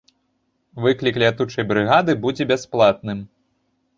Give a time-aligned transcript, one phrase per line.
[0.85, 3.19] Выклік лятучай брыгады будзе бясплатным.